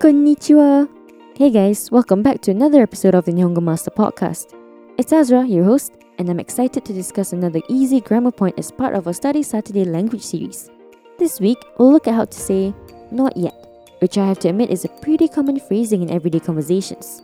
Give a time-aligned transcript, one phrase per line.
[0.00, 0.88] Konnichiwa!
[1.36, 4.56] Hey guys, welcome back to another episode of the Nihongo Master Podcast.
[4.96, 8.94] It's Azra, your host, and I'm excited to discuss another easy grammar point as part
[8.94, 10.70] of our Study Saturday language series.
[11.18, 12.72] This week, we'll look at how to say
[13.12, 13.52] not yet,
[13.98, 17.20] which I have to admit is a pretty common phrasing in everyday conversations.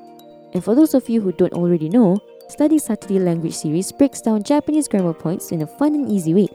[0.52, 2.18] And for those of you who don't already know,
[2.50, 6.48] Study Saturday language series breaks down Japanese grammar points in a fun and easy way.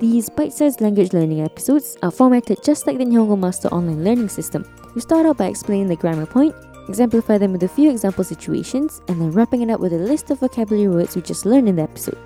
[0.00, 4.64] These bite-sized language learning episodes are formatted just like the Nihongo Master online learning system.
[4.94, 6.54] We start out by explaining the grammar point,
[6.88, 10.30] exemplify them with a few example situations, and then wrapping it up with a list
[10.30, 12.18] of vocabulary words we just learned in the episode.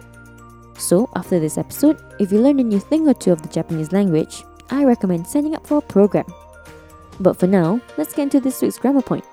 [0.76, 3.90] So, after this episode, if you learned a new thing or two of the Japanese
[3.90, 6.26] language, I recommend signing up for a program.
[7.20, 9.24] But for now, let's get into this week's grammar point.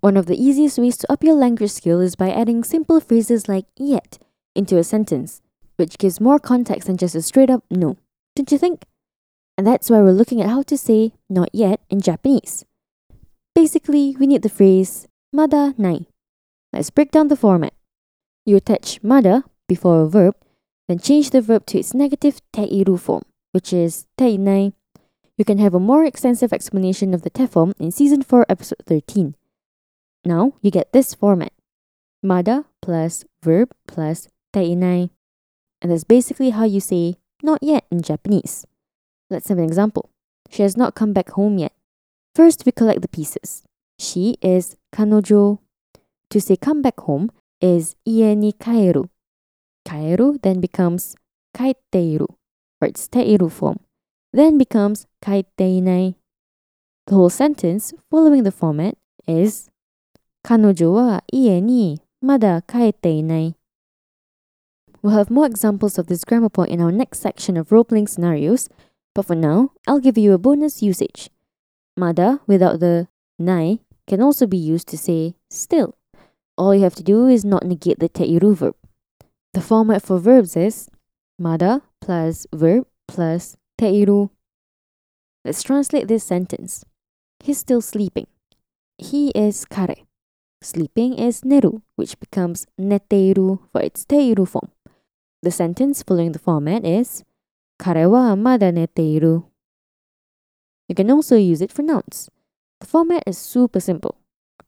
[0.00, 3.48] One of the easiest ways to up your language skill is by adding simple phrases
[3.48, 4.18] like yet
[4.54, 5.42] into a sentence,
[5.74, 7.96] which gives more context than just a straight up no.
[8.36, 8.84] Don't you think?
[9.58, 12.64] And that's why we're looking at how to say not yet in Japanese.
[13.56, 16.06] Basically, we need the phrase mada nai.
[16.72, 17.74] Let's break down the format.
[18.46, 20.36] You attach mada before a verb,
[20.86, 24.74] then change the verb to its negative teiru form, which is teinai.
[25.36, 28.82] You can have a more extensive explanation of the te form in season 4, episode
[28.86, 29.34] 13.
[30.24, 31.52] Now you get this format
[32.22, 35.10] mada plus verb plus teinai.
[35.82, 38.67] And that's basically how you say not yet in Japanese.
[39.30, 40.10] Let's have an example.
[40.50, 41.72] She has not come back home yet.
[42.34, 43.64] First, we collect the pieces.
[43.98, 45.58] She is kanojo.
[46.30, 49.08] To say come back home is ie kaeru.
[49.86, 51.16] Kaeru then becomes
[51.56, 52.26] kaiteiru,
[52.80, 53.80] or its teiru form,
[54.32, 56.14] then becomes kaiteinai.
[57.06, 59.70] The whole sentence following the format is
[60.46, 63.54] kanojo wa ie mada kaiteinai.
[65.00, 68.68] We'll have more examples of this grammar point in our next section of role-playing scenarios,
[69.18, 71.28] but for now, I'll give you a bonus usage.
[71.96, 75.98] Mada without the nai can also be used to say still.
[76.56, 78.76] All you have to do is not negate the teiru verb.
[79.54, 80.88] The format for verbs is
[81.36, 84.30] mada plus verb plus teiru.
[85.44, 86.84] Let's translate this sentence.
[87.40, 88.28] He's still sleeping.
[88.98, 90.06] He is kare.
[90.62, 94.70] Sleeping is neru, which becomes neteiru for its teiru form.
[95.42, 97.24] The sentence following the format is
[97.77, 99.43] 彼はまだ寝ている.
[100.87, 102.29] You can also use it for nouns.
[102.79, 104.15] The format is super simple.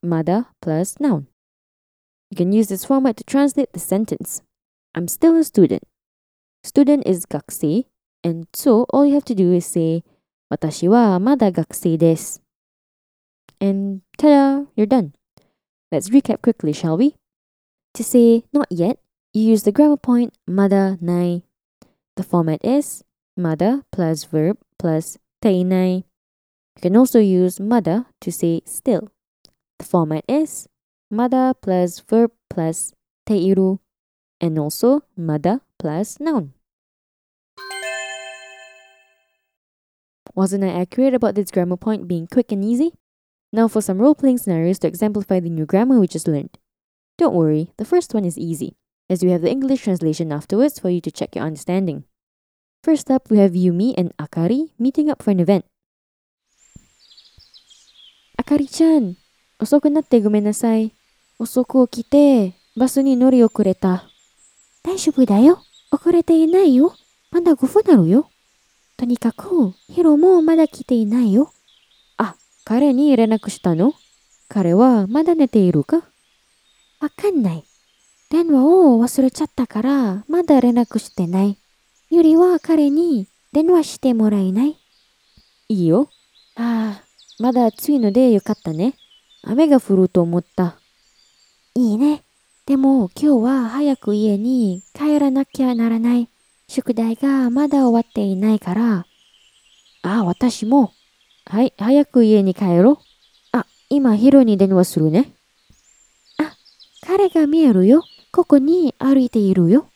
[0.02, 1.28] Mada plus noun.
[2.32, 4.42] You can use this format to translate the sentence.
[4.94, 5.84] I'm still a student.
[6.64, 7.86] Student is 学生
[8.24, 10.04] and so all you have to do is say
[10.50, 12.42] 私はまだ学生です.
[13.60, 15.12] And ta-da, you're done.
[15.92, 17.16] Let's recap quickly, shall we?
[17.94, 18.98] To say not yet,
[19.34, 21.44] you use the grammar point mada nai.
[22.21, 23.03] the format is
[23.35, 26.05] mada plus verb plus teinai.
[26.77, 29.09] You can also use mada to say still.
[29.79, 30.69] The format is
[31.11, 32.93] mada plus verb plus
[33.27, 33.79] teiru
[34.39, 36.53] and also mada plus noun.
[40.35, 42.93] Wasn't I accurate about this grammar point being quick and easy?
[43.51, 46.59] Now for some role-playing scenarios to exemplify the new grammar we just learned.
[47.17, 48.77] Don't worry, the first one is easy,
[49.09, 52.05] as we have the English translation afterwards for you to check your understanding.
[52.83, 55.65] First up, we have Yumi and Akari meeting up for an event.
[58.39, 59.17] Akari-chan,
[59.59, 60.95] 遅くなってごめんなさい。
[61.39, 64.05] 遅く起きて、バスに乗り遅れた。
[64.83, 65.63] 大丈夫だよ。
[65.93, 66.95] 遅れていないよ。
[67.31, 68.31] まだ5分あるよ。
[68.97, 71.53] とにかく、ヒロもまだ来ていないよ。
[72.17, 73.93] あ彼に連絡したの
[74.49, 75.99] 彼はまだ寝ているか
[76.99, 77.65] わかんない。
[78.31, 81.59] 電話を忘れちゃったから、まだ連絡してない。
[82.13, 84.77] ゆりは彼に電話してもらえない？
[85.69, 86.11] いいよ。
[86.57, 87.05] ああ、
[87.39, 88.95] まだ暑いのでよかったね。
[89.45, 90.77] 雨が降ると思った。
[91.77, 92.25] いいね。
[92.67, 96.29] でも今日は早く家に帰らなきゃならない。
[96.67, 98.95] 宿題がまだ終わっていないから。
[98.97, 99.07] あ
[100.03, 100.93] あ、私も。
[101.47, 102.99] はい、早く家に帰ろう。
[103.53, 105.33] あ、今ヒロに電話するね。
[107.07, 108.03] 彼が見えるよ。
[108.33, 109.87] ここに歩いているよ。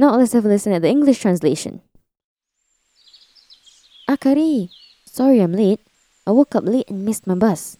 [0.00, 1.82] Now let's have a listen at the English translation.
[4.08, 4.70] Akari,
[5.04, 5.80] sorry I'm late.
[6.26, 7.76] I woke up late and missed my bus.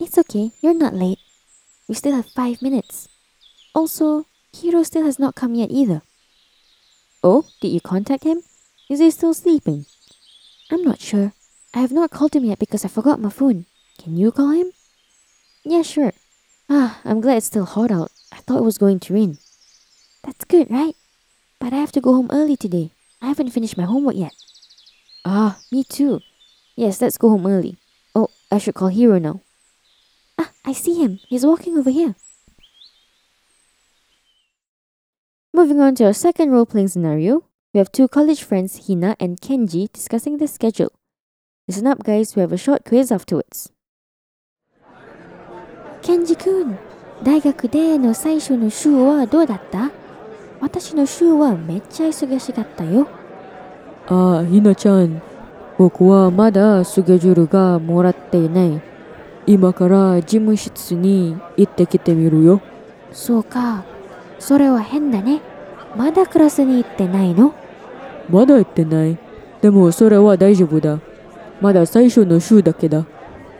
[0.00, 0.50] It's okay.
[0.60, 1.20] You're not late.
[1.86, 3.06] We still have five minutes.
[3.76, 6.02] Also, Hiro still has not come yet either.
[7.22, 8.42] Oh, did you contact him?
[8.90, 9.86] Is he still sleeping?
[10.68, 11.32] I'm not sure.
[11.72, 13.66] I have not called him yet because I forgot my phone.
[14.02, 14.72] Can you call him?
[15.62, 16.12] Yeah, sure.
[16.68, 18.10] Ah, I'm glad it's still hot out.
[18.32, 19.38] I thought it was going to rain.
[20.24, 20.96] That's good, right?
[21.59, 22.91] But I have to go home early today.
[23.21, 24.33] I haven't finished my homework yet.
[25.25, 26.21] Ah, me too.
[26.75, 27.77] Yes, let's go home early.
[28.15, 29.41] Oh, I should call Hiro now.
[30.37, 31.19] Ah, I see him.
[31.27, 32.15] He's walking over here.
[35.53, 37.43] Moving on to our second role playing scenario,
[37.73, 40.91] we have two college friends, Hina and Kenji, discussing their schedule.
[41.67, 43.71] Listen up, guys, we have a short quiz afterwards.
[46.01, 46.77] ケンジ君、
[47.23, 49.91] 大学での最初の週はどうだった
[50.64, 53.06] 私の週はめっちゃ忙しかったよ。
[54.06, 55.20] ああ、ひなちゃん。
[55.76, 58.80] 僕はまだスケジュールがもらっていない。
[59.46, 62.62] 今から事務室に行ってきてみるよ。
[63.12, 63.84] そうか。
[64.38, 65.42] それは変だね。
[65.96, 67.52] まだクラスに行ってないの？
[68.30, 69.18] まだ行ってない。
[69.60, 70.98] でもそれは大丈夫だ。
[71.60, 73.04] まだ最初の週だけだ。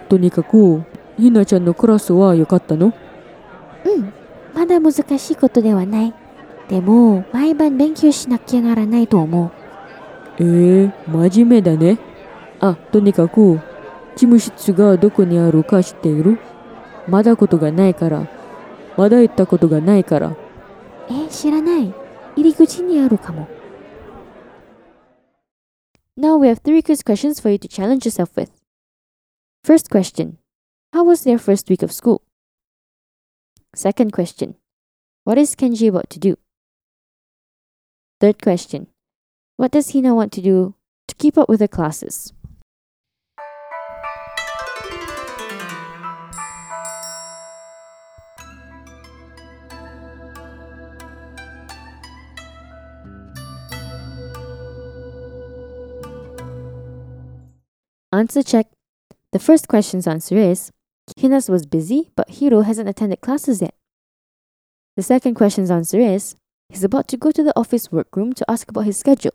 [0.08, 0.82] とにかく、
[1.18, 2.94] ひなちゃんのクラスは良かったの？
[3.84, 4.10] うん。
[4.54, 6.14] まだ難しいことではない。
[6.69, 9.50] でも、毎晩勉強しなきゃならないと思う。
[10.38, 10.93] ええー、
[11.31, 11.99] 真面目だね。
[12.61, 13.61] あ、とにかく、
[14.16, 16.38] 事務室がどこにあるか知っている
[17.06, 18.28] まだことがないから。
[18.96, 20.37] まだ行ったことがないから。
[21.11, 21.93] え、知らない。
[22.37, 23.49] 入り口にあるかも。
[26.16, 28.50] Now we have three quiz questions for you to challenge yourself with.
[29.64, 30.38] First question
[30.93, 32.22] How was their first week of school?
[33.75, 34.55] Second question
[35.25, 36.44] What is Kenji about to do?
[38.25, 38.87] Third question
[39.59, 40.75] What does Hina want to do
[41.09, 42.32] to keep up with her classes?
[58.11, 58.69] Answer check.
[59.32, 60.71] The first question's answer is
[61.15, 63.75] Hina's was busy, but Hiro hasn't attended classes yet.
[64.97, 66.37] The second question's answer is
[66.69, 69.34] he's about to go to the office workroom to ask about his schedule.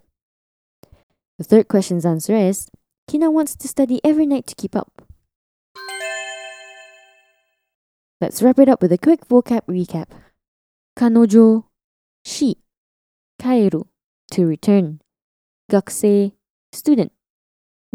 [1.38, 2.70] The third question's answer is
[3.10, 5.02] Hina wants to study every night to keep up.
[8.22, 10.08] Let's wrap it up with a quick vocab recap.
[10.98, 11.64] Kanojo,
[12.26, 12.58] she,
[13.42, 13.88] kairu,
[14.32, 15.00] to return.
[15.72, 16.34] Gakusei,
[16.74, 17.14] student.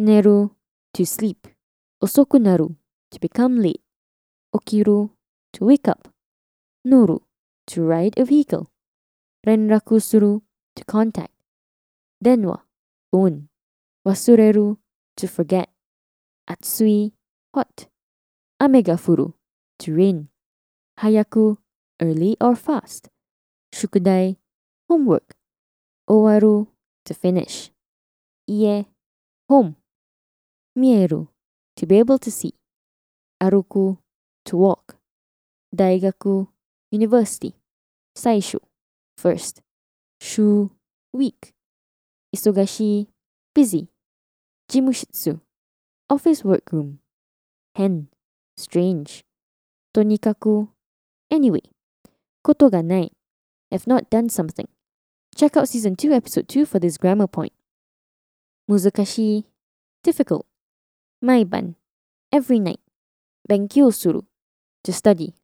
[0.00, 0.50] Neru,
[0.94, 1.46] to sleep.
[2.02, 2.74] Osoku naru,
[3.10, 3.82] to become late.
[4.54, 5.10] Okiru,
[5.52, 6.08] to wake up.
[6.86, 7.20] Noru,
[7.66, 8.70] to ride a vehicle.
[9.46, 10.40] Renraku suru,
[10.74, 11.32] to contact.
[12.24, 12.62] Denwa,
[13.10, 13.48] phone.
[14.06, 14.78] Wasureru,
[15.16, 15.68] to forget.
[16.48, 17.12] Atsui,
[17.54, 17.88] hot.
[18.58, 19.34] Ame ga furu,
[19.78, 20.28] to rain.
[21.00, 21.58] Hayaku,
[22.00, 23.10] early or fast.
[23.74, 24.36] Shukudai,
[24.88, 25.36] homework.
[26.08, 26.68] Owaru,
[27.04, 27.70] to finish.
[28.48, 28.86] Ie,
[29.48, 29.76] home.
[30.78, 31.28] Mieru,
[31.76, 32.54] to be able to see.
[33.42, 33.98] Aruku,
[34.46, 34.96] to walk.
[35.74, 36.48] Daigaku,
[36.90, 37.54] university.
[38.16, 38.60] Saishu,
[39.16, 39.62] first.
[40.20, 40.70] Shu,
[41.12, 41.52] week.
[42.34, 43.08] Isogashi,
[43.54, 43.88] busy.
[44.70, 45.40] Jimushitsu,
[46.08, 46.98] office workroom.
[47.76, 48.08] Hen,
[48.56, 49.24] strange.
[49.94, 50.68] Tonikaku,
[51.30, 51.62] anyway.
[52.42, 53.10] Koto ga nai,
[53.70, 54.68] have not done something.
[55.36, 57.52] Check out season 2 episode 2 for this grammar point.
[58.70, 59.44] Muzakashi,
[60.02, 60.46] difficult.
[61.22, 61.74] Maiban,
[62.32, 62.80] every night.
[63.48, 64.22] Benkyou suru,
[64.82, 65.34] to study.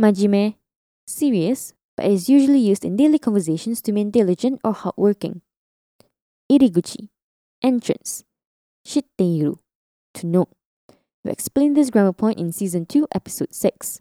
[0.00, 0.56] Majime,
[1.06, 5.42] serious, but is usually used in daily conversations to mean diligent or hardworking.
[6.50, 7.08] Iriguchi,
[7.62, 8.24] entrance.
[8.86, 9.58] Shitteiru,
[10.12, 10.48] to know.
[11.24, 14.00] We explained this grammar point in season 2, episode 6.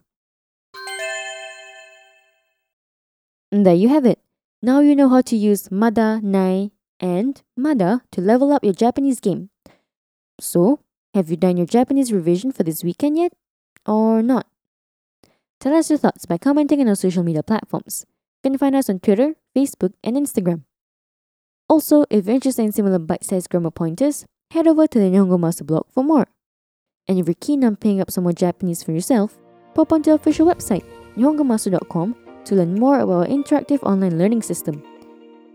[3.51, 4.19] And there you have it.
[4.61, 9.19] Now you know how to use mada, nai, and mada to level up your Japanese
[9.19, 9.49] game.
[10.39, 10.79] So,
[11.13, 13.33] have you done your Japanese revision for this weekend yet?
[13.85, 14.47] Or not?
[15.63, 18.05] Tell us your thoughts by commenting on our social media platforms.
[18.43, 20.63] You can find us on Twitter, Facebook, and Instagram.
[21.69, 25.63] Also, if you're interested in similar bite-sized grammar pointers, head over to the Nihongo Master
[25.63, 26.27] blog for more.
[27.07, 29.39] And if you're keen on picking up some more Japanese for yourself,
[29.73, 30.83] pop onto our official website,
[31.15, 34.83] nihongomaster.com, to learn more about our interactive online learning system.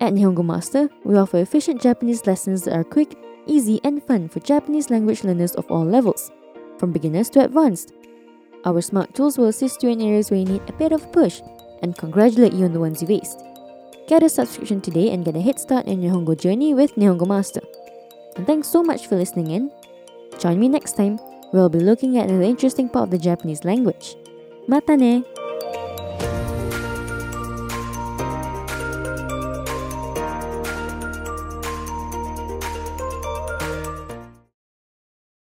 [0.01, 4.41] At Nihongo Master, we offer efficient Japanese lessons that are quick, easy, and fun for
[4.41, 6.31] Japanese language learners of all levels,
[6.79, 7.93] from beginners to advanced.
[8.69, 11.41] Our smart tools will assist you in areas where you need a bit of push
[11.81, 13.41] and congratulate you on the ones you've aced.
[14.07, 17.27] Get a subscription today and get a head start in your Nihongo journey with Nihongo
[17.27, 17.63] Master.
[18.37, 19.71] And thanks so much for listening in.
[20.39, 21.17] Join me next time,
[21.51, 24.17] where I'll be looking at an interesting part of the Japanese language.
[24.67, 25.25] Mata ne!